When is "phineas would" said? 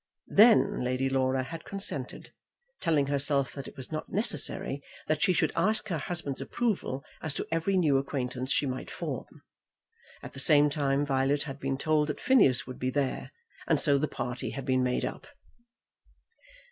12.19-12.79